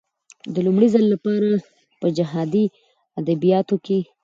[0.53, 1.49] د لومړي ځل لپاره
[1.99, 2.65] په جهادي
[3.19, 3.99] ادبياتو کې.